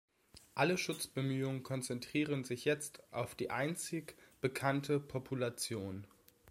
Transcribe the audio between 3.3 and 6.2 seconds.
die einzig bekannte Population.